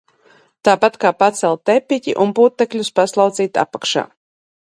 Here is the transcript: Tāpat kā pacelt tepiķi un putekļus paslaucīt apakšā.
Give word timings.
Tāpat 0.67 0.95
kā 1.03 1.11
pacelt 1.17 1.61
tepiķi 1.71 2.17
un 2.25 2.33
putekļus 2.41 2.91
paslaucīt 3.01 3.63
apakšā. 3.67 4.07